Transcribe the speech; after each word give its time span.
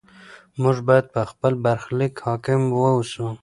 موږ 0.61 0.77
باید 0.87 1.05
په 1.13 1.21
خپل 1.31 1.53
برخلیک 1.65 2.13
حاکم 2.25 2.61
واوسو. 2.79 3.27